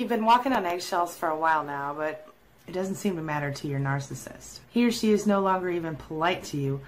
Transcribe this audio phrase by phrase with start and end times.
[0.00, 2.26] You've been walking on eggshells for a while now, but
[2.66, 4.60] it doesn't seem to matter to your narcissist.
[4.70, 6.80] He or she is no longer even polite to you,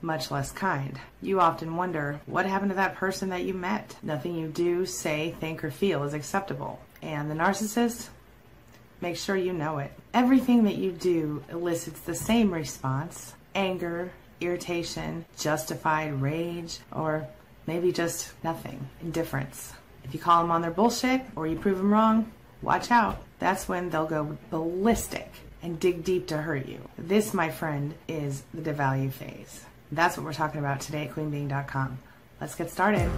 [0.00, 0.96] much less kind.
[1.20, 3.96] You often wonder what happened to that person that you met.
[4.00, 6.78] Nothing you do, say, think, or feel is acceptable.
[7.02, 8.10] And the narcissist?
[9.00, 9.90] Make sure you know it.
[10.14, 17.26] Everything that you do elicits the same response anger, irritation, justified rage, or
[17.66, 19.72] maybe just nothing, indifference.
[20.04, 22.30] If you call them on their bullshit or you prove them wrong,
[22.62, 23.22] watch out.
[23.38, 25.30] That's when they'll go ballistic
[25.62, 26.80] and dig deep to hurt you.
[26.96, 29.64] This, my friend, is the devalue phase.
[29.90, 31.98] That's what we're talking about today at queenbeeing.com.
[32.40, 33.10] Let's get started.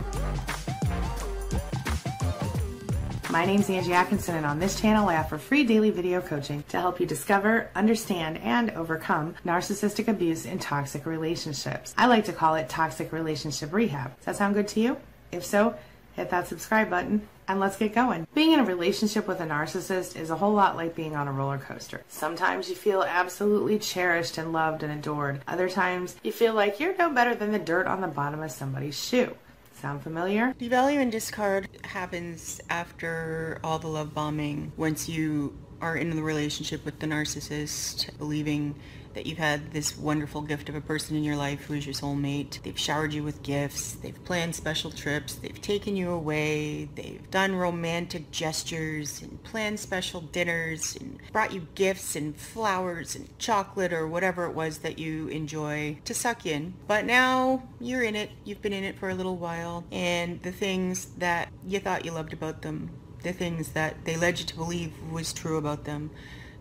[3.31, 6.63] My name is Angie Atkinson, and on this channel, I offer free daily video coaching
[6.69, 11.95] to help you discover, understand, and overcome narcissistic abuse in toxic relationships.
[11.99, 14.17] I like to call it toxic relationship rehab.
[14.19, 14.97] Does that sound good to you?
[15.33, 15.75] If so,
[16.15, 18.27] hit that subscribe button and let's get going.
[18.35, 21.33] Being in a relationship with a narcissist is a whole lot like being on a
[21.33, 22.03] roller coaster.
[22.09, 25.43] Sometimes you feel absolutely cherished and loved and adored.
[25.47, 28.51] Other times you feel like you're no better than the dirt on the bottom of
[28.51, 29.37] somebody's shoe.
[29.81, 30.55] Sound familiar?
[30.59, 34.73] Devalue and discard happens after all the love bombing.
[34.77, 38.75] Once you are in the relationship with the narcissist, believing
[39.15, 41.95] that you've had this wonderful gift of a person in your life who is your
[41.95, 42.61] soulmate.
[42.63, 43.93] They've showered you with gifts.
[43.93, 45.35] They've planned special trips.
[45.37, 46.89] They've taken you away.
[46.95, 53.39] They've done romantic gestures and planned special dinners and brought you gifts and flowers and
[53.39, 56.75] chocolate or whatever it was that you enjoy to suck in.
[56.87, 58.31] But now you're in it.
[58.45, 62.13] You've been in it for a little while and the things that you thought you
[62.13, 62.91] loved about them,
[63.23, 66.11] the things that they led you to believe was true about them,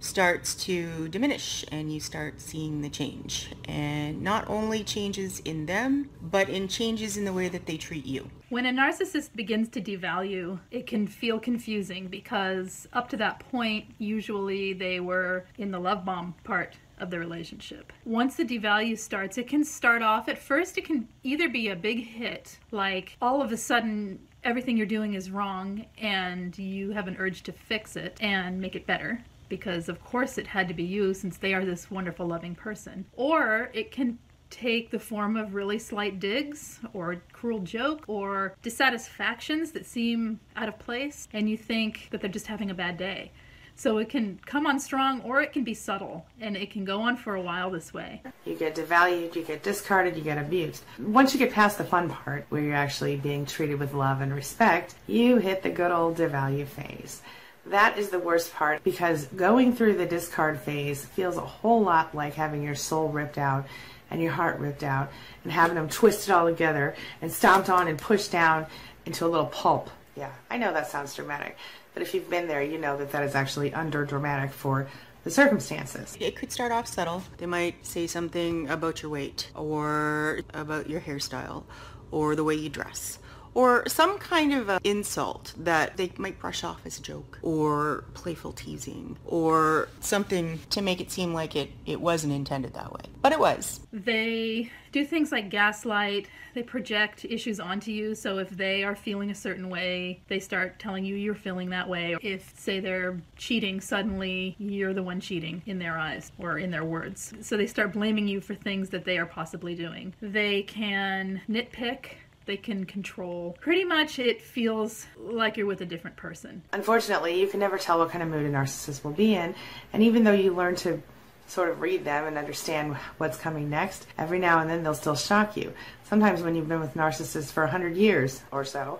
[0.03, 3.51] starts to diminish and you start seeing the change.
[3.65, 8.05] And not only changes in them, but in changes in the way that they treat
[8.05, 8.29] you.
[8.49, 13.85] When a narcissist begins to devalue, it can feel confusing because up to that point,
[13.97, 17.91] usually they were in the love bomb part of the relationship.
[18.05, 21.75] Once the devalue starts, it can start off at first, it can either be a
[21.75, 27.07] big hit, like all of a sudden everything you're doing is wrong and you have
[27.07, 30.73] an urge to fix it and make it better because of course it had to
[30.73, 34.17] be you since they are this wonderful loving person or it can
[34.49, 40.67] take the form of really slight digs or cruel joke or dissatisfactions that seem out
[40.67, 43.31] of place and you think that they're just having a bad day
[43.75, 47.01] so it can come on strong or it can be subtle and it can go
[47.01, 48.21] on for a while this way.
[48.45, 50.83] You get devalued, you get discarded, you get abused.
[50.99, 54.33] Once you get past the fun part where you're actually being treated with love and
[54.33, 57.21] respect, you hit the good old devalue phase.
[57.65, 62.13] That is the worst part because going through the discard phase feels a whole lot
[62.13, 63.65] like having your soul ripped out
[64.11, 65.11] and your heart ripped out
[65.43, 68.65] and having them twisted all together and stomped on and pushed down
[69.05, 69.89] into a little pulp.
[70.15, 71.57] Yeah, I know that sounds dramatic,
[71.93, 74.87] but if you've been there, you know that that is actually under dramatic for
[75.23, 76.17] the circumstances.
[76.19, 77.23] It could start off subtle.
[77.37, 81.63] They might say something about your weight or about your hairstyle
[82.11, 83.19] or the way you dress
[83.53, 88.51] or some kind of insult that they might brush off as a joke or playful
[88.51, 93.01] teasing or something to make it seem like it, it wasn't intended that way.
[93.21, 93.79] But it was.
[93.91, 98.15] They do things like gaslight, they project issues onto you.
[98.15, 101.89] So if they are feeling a certain way, they start telling you you're feeling that
[101.89, 102.15] way.
[102.21, 106.83] If, say, they're cheating, suddenly you're the one cheating in their eyes or in their
[106.83, 107.33] words.
[107.41, 110.13] So they start blaming you for things that they are possibly doing.
[110.21, 112.11] They can nitpick
[112.45, 113.57] they can control.
[113.59, 116.61] Pretty much it feels like you're with a different person.
[116.71, 119.55] Unfortunately, you can never tell what kind of mood a narcissist will be in,
[119.91, 121.01] and even though you learn to
[121.47, 125.15] sort of read them and understand what's coming next, every now and then they'll still
[125.15, 125.73] shock you.
[126.03, 128.99] Sometimes when you've been with narcissists for a 100 years or so,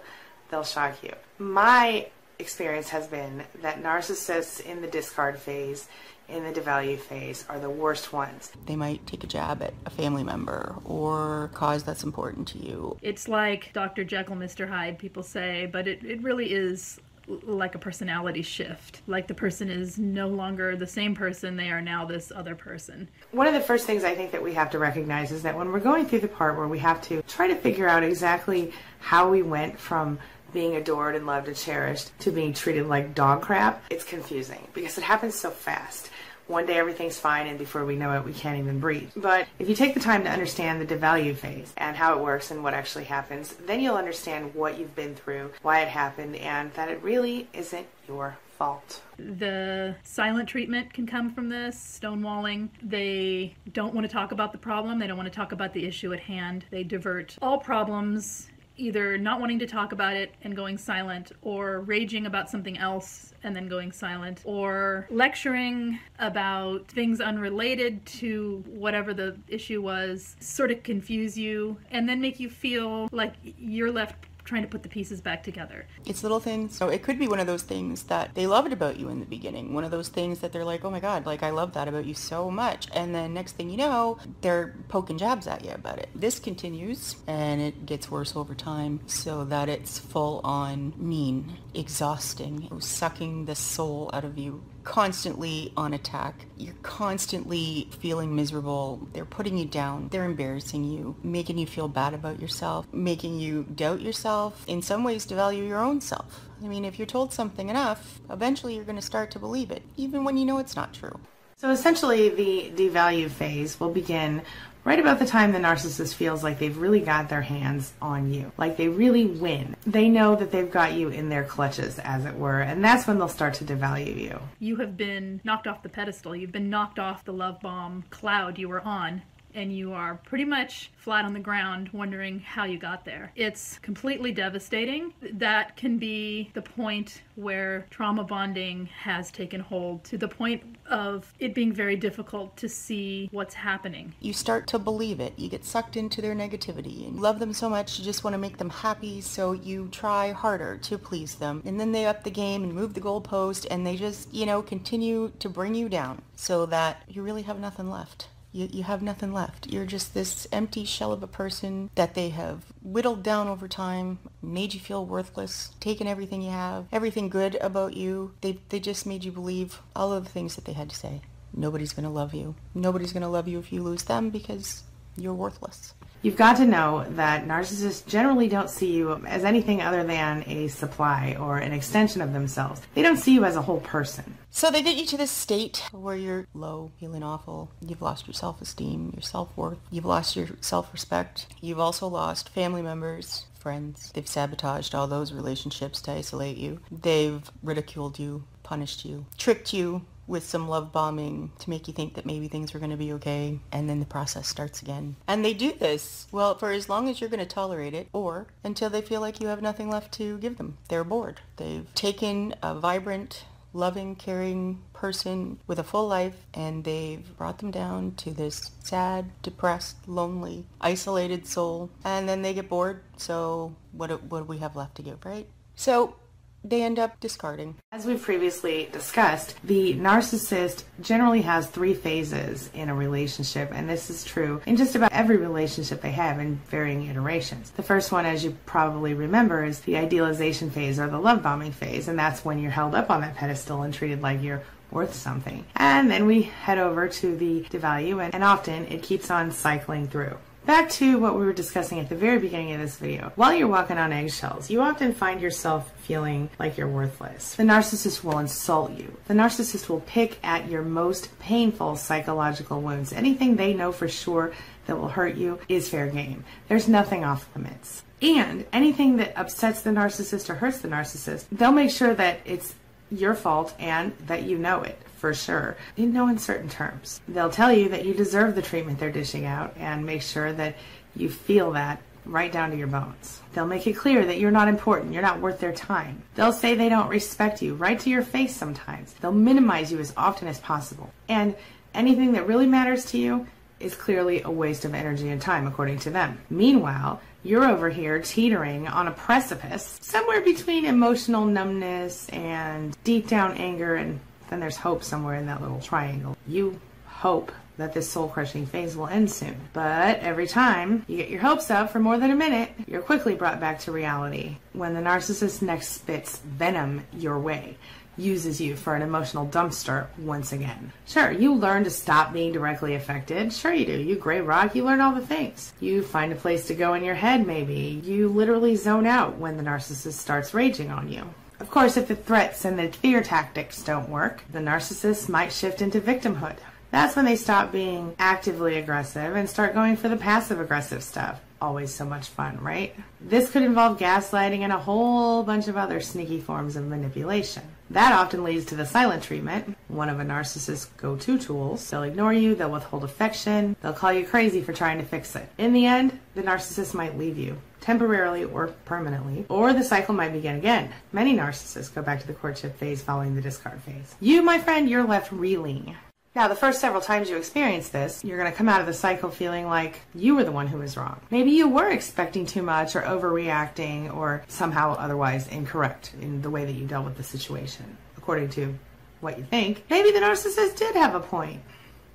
[0.50, 1.14] they'll shock you.
[1.40, 2.08] My
[2.44, 5.88] experience has been that narcissists in the discard phase
[6.28, 8.52] in the devalue phase are the worst ones.
[8.66, 12.98] They might take a jab at a family member or cause that's important to you.
[13.02, 14.04] It's like Dr.
[14.04, 14.68] Jekyll, Mr.
[14.68, 19.02] Hyde, people say, but it, it really is like a personality shift.
[19.08, 23.08] Like the person is no longer the same person, they are now this other person.
[23.32, 25.72] One of the first things I think that we have to recognize is that when
[25.72, 29.30] we're going through the part where we have to try to figure out exactly how
[29.30, 30.20] we went from
[30.54, 34.98] being adored and loved and cherished to being treated like dog crap, it's confusing because
[34.98, 36.10] it happens so fast.
[36.48, 39.12] One day everything's fine, and before we know it, we can't even breathe.
[39.16, 42.52] But if you take the time to understand the devalue phase and how it works
[42.52, 46.74] and what actually happens, then you'll understand what you've been through, why it happened, and
[46.74, 49.02] that it really isn't your fault.
[49.18, 52.70] The silent treatment can come from this, stonewalling.
[52.82, 55.86] They don't want to talk about the problem, they don't want to talk about the
[55.86, 56.66] issue at hand.
[56.72, 61.82] They divert all problems either not wanting to talk about it and going silent, or
[61.82, 69.14] raging about something else and then going silent, or lecturing about things unrelated to whatever
[69.14, 74.16] the issue was, sort of confuse you, and then make you feel like you're left
[74.44, 75.86] trying to put the pieces back together.
[76.06, 76.78] It's little things.
[76.78, 79.26] So it could be one of those things that they loved about you in the
[79.26, 79.74] beginning.
[79.74, 82.06] One of those things that they're like, oh my God, like I love that about
[82.06, 82.88] you so much.
[82.94, 86.10] And then next thing you know, they're poking jabs at you about it.
[86.16, 92.64] This continues and it gets worse over time so that it's full on mean, exhausting,
[92.64, 96.46] It was sucking the soul out of you constantly on attack.
[96.58, 99.08] You're constantly feeling miserable.
[99.14, 100.10] They're putting you down.
[100.10, 105.04] They're embarrassing you, making you feel bad about yourself, making you doubt yourself, in some
[105.04, 106.42] ways devalue your own self.
[106.64, 109.84] I mean, if you're told something enough, eventually you're going to start to believe it,
[109.98, 111.20] even when you know it's not true.
[111.58, 114.42] So essentially, the devalue phase will begin
[114.86, 118.52] right about the time the narcissist feels like they've really got their hands on you,
[118.58, 119.76] like they really win.
[119.86, 123.18] They know that they've got you in their clutches, as it were, and that's when
[123.18, 124.40] they'll start to devalue you.
[124.60, 128.58] You have been knocked off the pedestal, you've been knocked off the love bomb cloud
[128.58, 129.22] you were on,
[129.56, 133.32] and you are pretty much flat on the ground wondering how you got there.
[133.36, 135.14] It's completely devastating.
[135.34, 141.34] That can be the point where trauma bonding has taken hold to the point of
[141.40, 144.14] it being very difficult to see what's happening.
[144.20, 145.34] You start to believe it.
[145.38, 148.34] You get sucked into their negativity and you love them so much you just want
[148.34, 151.62] to make them happy so you try harder to please them.
[151.66, 154.62] And then they up the game and move the goalpost and they just, you know,
[154.62, 159.02] continue to bring you down so that you really have nothing left you, you have
[159.02, 159.68] nothing left.
[159.68, 164.20] You're just this empty shell of a person that they have whittled down over time,
[164.42, 168.34] made you feel worthless, taken everything you have, everything good about you.
[168.42, 171.22] They, they just made you believe all of the things that they had to say.
[171.54, 172.56] Nobody's going to love you.
[172.74, 174.84] Nobody's going to love you if you lose them because
[175.18, 175.94] you're worthless.
[176.24, 180.70] You've got to know that narcissists generally don't see you as anything other than a
[180.70, 182.82] supply or an extension of themselves.
[182.96, 184.38] They don't see you as a whole person.
[184.50, 187.72] So they get you to this state where you're low, feeling awful.
[187.86, 189.80] You've lost your self-esteem, your self-worth.
[189.92, 191.48] You've lost your self-respect.
[191.60, 194.10] You've also lost family members, friends.
[194.14, 196.80] They've sabotaged all those relationships to isolate you.
[196.90, 202.16] They've ridiculed you, punished you, tricked you with some love bombing to make you think
[202.16, 205.16] that maybe things were going to be okay and then the process starts again.
[205.28, 208.48] And they do this, well, for as long as you're going to tolerate it or
[208.64, 210.78] until they feel like you have nothing left to give them.
[210.90, 211.42] They're bored.
[211.58, 217.72] They've taken a vibrant, loving, caring person with a full life and they've brought them
[217.72, 223.02] down to this sad, depressed, lonely, isolated soul and then they get bored.
[223.18, 225.48] So what, what do we have left to give, right?
[225.76, 226.16] So
[226.64, 227.76] they end up discarding.
[227.92, 234.10] As we've previously discussed, the narcissist generally has three phases in a relationship, and this
[234.10, 237.72] is true in just about every relationship they have in varying iterations.
[237.72, 241.72] The first one, as you probably remember, is the idealization phase or the love bombing
[241.72, 245.14] phase, and that's when you're held up on that pedestal and treated like you're worth
[245.14, 245.66] something.
[245.76, 250.08] And then we head over to the devalue, and, and often it keeps on cycling
[250.08, 250.38] through.
[250.66, 253.34] Back to what we were discussing at the very beginning of this video.
[253.36, 257.56] While you're walking on eggshells, you often find yourself feeling like you're worthless.
[257.56, 259.18] The narcissist will insult you.
[259.26, 263.12] The narcissist will pick at your most painful psychological wounds.
[263.12, 264.54] Anything they know for sure
[264.86, 266.46] that will hurt you is fair game.
[266.70, 268.04] There's nothing off limits.
[268.22, 272.74] And anything that upsets the narcissist or hurts the narcissist, they'll make sure that it's
[273.14, 277.22] your fault and that you know it for sure in no uncertain terms.
[277.28, 280.76] They'll tell you that you deserve the treatment they're dishing out and make sure that
[281.16, 283.42] you feel that right down to your bones.
[283.54, 286.24] They'll make it clear that you're not important, you're not worth their time.
[286.36, 289.14] They'll say they don't respect you right to your face sometimes.
[289.14, 291.12] They'll minimize you as often as possible.
[291.28, 291.56] And
[291.94, 293.48] anything that really matters to you
[293.84, 296.40] is clearly a waste of energy and time, according to them.
[296.50, 303.58] Meanwhile, you're over here teetering on a precipice, somewhere between emotional numbness and deep down
[303.58, 306.38] anger and then there's hope somewhere in that little triangle.
[306.48, 309.56] You hope that this soul crushing phase will end soon.
[309.74, 313.34] But every time you get your hopes up for more than a minute, you're quickly
[313.34, 317.78] brought back to reality when the narcissist next spits venom your way.
[318.16, 320.94] Uses you for an emotional dumpster once again.
[321.08, 323.52] Sure, you learn to stop being directly affected.
[323.52, 324.00] Sure, you do.
[324.00, 325.74] You gray rock, you learn all the things.
[325.80, 328.02] You find a place to go in your head, maybe.
[328.04, 331.34] You literally zone out when the narcissist starts raging on you.
[331.60, 335.82] Of course, if the threats and the fear tactics don't work, the narcissist might shift
[335.82, 336.58] into victimhood.
[336.92, 341.42] That's when they stop being actively aggressive and start going for the passive aggressive stuff.
[341.64, 342.94] Always so much fun, right?
[343.22, 347.64] This could involve gaslighting and a whole bunch of other sneaky forms of manipulation.
[347.90, 351.90] That often leads to the silent treatment, one of a narcissist's go to tools.
[351.90, 355.48] They'll ignore you, they'll withhold affection, they'll call you crazy for trying to fix it.
[355.58, 360.34] In the end, the narcissist might leave you temporarily or permanently, or the cycle might
[360.34, 360.92] begin again.
[361.14, 364.16] Many narcissists go back to the courtship phase following the discard phase.
[364.20, 365.96] You, my friend, you're left reeling.
[366.36, 368.94] Now, the first several times you experience this, you're going to come out of the
[368.94, 371.20] cycle feeling like you were the one who was wrong.
[371.30, 376.66] Maybe you were expecting too much or overreacting or somehow otherwise incorrect in the way
[376.66, 378.74] that you dealt with the situation, according to
[379.22, 379.84] what you think.
[379.92, 381.62] Maybe the narcissist did have a point.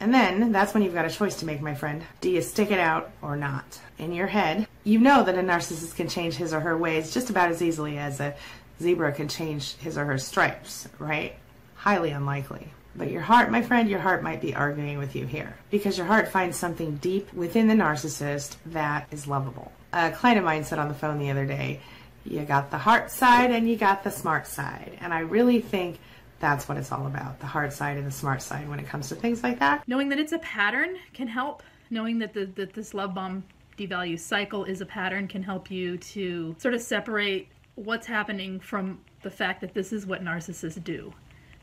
[0.00, 2.02] And then that's when you've got a choice to make, my friend.
[2.20, 3.78] Do you stick it out or not?
[3.98, 7.30] In your head, you know that a narcissist can change his or her ways just
[7.30, 8.34] about as easily as a
[8.80, 11.36] zebra can change his or her stripes, right?
[11.76, 12.72] Highly unlikely.
[12.98, 16.06] But your heart, my friend, your heart might be arguing with you here because your
[16.06, 19.70] heart finds something deep within the narcissist that is lovable.
[19.92, 21.80] A client of mine said on the phone the other day,
[22.24, 24.98] you got the heart side and you got the smart side.
[25.00, 26.00] And I really think
[26.40, 29.08] that's what it's all about the hard side and the smart side when it comes
[29.10, 29.86] to things like that.
[29.86, 31.62] Knowing that it's a pattern can help.
[31.90, 33.44] Knowing that, the, that this love bomb
[33.78, 39.00] devalue cycle is a pattern can help you to sort of separate what's happening from
[39.22, 41.14] the fact that this is what narcissists do.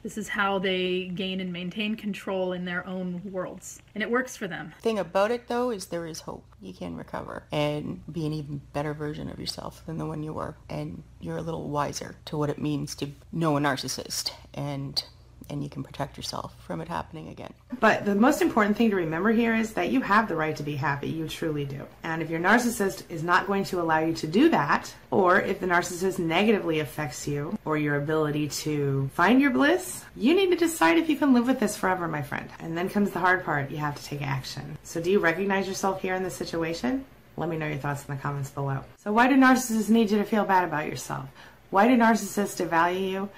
[0.06, 3.82] This is how they gain and maintain control in their own worlds.
[3.96, 4.72] And it works for them.
[4.76, 6.46] The thing about it though is there is hope.
[6.62, 10.32] You can recover and be an even better version of yourself than the one you
[10.32, 10.58] were.
[10.70, 15.04] And you're a little wiser to what it means to know a narcissist and
[15.50, 17.54] and you can protect yourself from it happening again.
[17.80, 20.64] But the most important thing to remember here is that you have the right to
[20.64, 21.10] be happy.
[21.10, 21.86] You truly do.
[22.04, 25.60] And if your narcissist is not going to allow you to do that, or if
[25.60, 30.56] the narcissist negatively affects you or your ability to find your bliss, you need to
[30.56, 32.50] decide if you can live with this forever, my friend.
[32.60, 34.78] And then comes the hard part you have to take action.
[34.84, 37.06] So, do you recognize yourself here in this situation?
[37.38, 38.84] Let me know your thoughts in the comments below.
[39.04, 41.30] So, why do narcissists need you to feel bad about yourself?
[41.70, 43.30] Why do narcissists devalue you?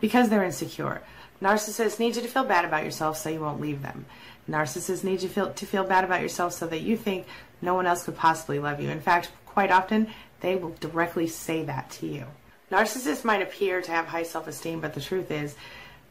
[0.00, 1.00] Because they're insecure.
[1.42, 4.06] Narcissists need you to feel bad about yourself so you won't leave them.
[4.48, 7.26] Narcissists need you feel, to feel bad about yourself so that you think
[7.60, 8.90] no one else could possibly love you.
[8.90, 10.08] In fact, quite often,
[10.40, 12.24] they will directly say that to you.
[12.70, 15.54] Narcissists might appear to have high self esteem, but the truth is,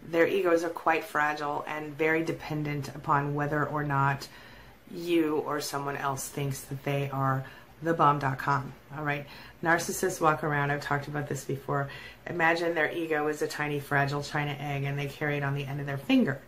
[0.08, 4.28] their egos are quite fragile and very dependent upon whether or not
[4.92, 7.44] you or someone else thinks that they are
[7.84, 8.74] thebomb.com.
[8.98, 9.26] All right.
[9.64, 11.90] Narcissists walk around, I've talked about this before.
[12.28, 15.66] Imagine their ego is a tiny, fragile china egg and they carry it on the
[15.66, 16.40] end of their finger.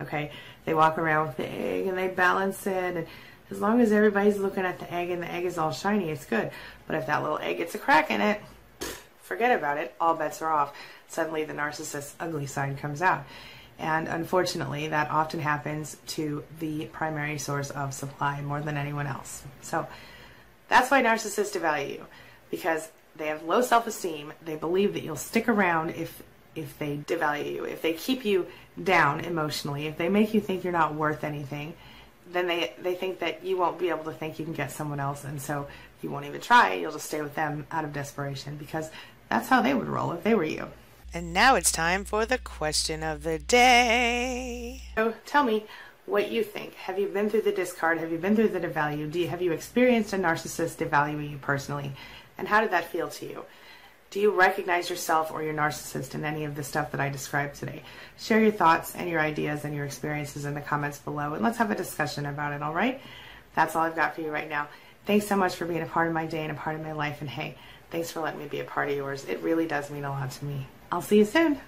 [0.00, 0.30] Okay.
[0.64, 2.96] They walk around with the egg and they balance it.
[2.96, 3.06] And
[3.50, 6.24] as long as everybody's looking at the egg and the egg is all shiny, it's
[6.24, 6.50] good.
[6.86, 8.40] But if that little egg gets a crack in it,
[9.22, 9.94] forget about it.
[10.00, 10.74] All bets are off.
[11.08, 13.24] Suddenly the narcissist's ugly side comes out.
[13.78, 19.42] And unfortunately, that often happens to the primary source of supply more than anyone else.
[19.60, 19.86] So,
[20.68, 22.06] that's why narcissists devalue you
[22.50, 24.32] because they have low self-esteem.
[24.44, 26.22] They believe that you'll stick around if
[26.54, 28.46] if they devalue you, if they keep you
[28.82, 31.74] down emotionally, if they make you think you're not worth anything,
[32.32, 35.00] then they they think that you won't be able to think you can get someone
[35.00, 35.66] else and so
[36.02, 36.74] you won't even try.
[36.74, 38.90] You'll just stay with them out of desperation because
[39.28, 40.68] that's how they would roll if they were you.
[41.14, 44.82] And now it's time for the question of the day.
[44.96, 45.64] So tell me,
[46.06, 46.74] what you think.
[46.74, 47.98] Have you been through the discard?
[47.98, 49.10] Have you been through the devalue?
[49.10, 51.92] Do you, have you experienced a narcissist devaluing you personally?
[52.38, 53.44] And how did that feel to you?
[54.10, 57.56] Do you recognize yourself or your narcissist in any of the stuff that I described
[57.56, 57.82] today?
[58.18, 61.58] Share your thoughts and your ideas and your experiences in the comments below, and let's
[61.58, 63.00] have a discussion about it, all right?
[63.54, 64.68] That's all I've got for you right now.
[65.06, 66.92] Thanks so much for being a part of my day and a part of my
[66.92, 67.56] life, and hey,
[67.90, 69.24] thanks for letting me be a part of yours.
[69.24, 70.66] It really does mean a lot to me.
[70.92, 71.60] I'll see you soon.